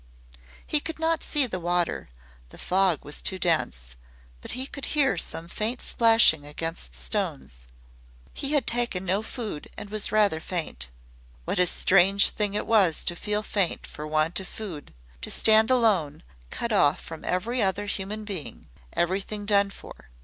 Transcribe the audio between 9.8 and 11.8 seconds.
was rather faint. What a